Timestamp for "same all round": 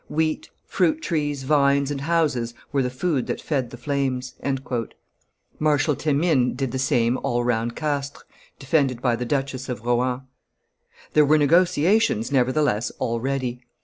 6.79-7.75